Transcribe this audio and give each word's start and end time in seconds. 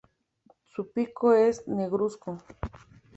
Su 0.73 0.91
pico 0.91 1.31
es 1.35 1.67
negruzco. 1.67 2.39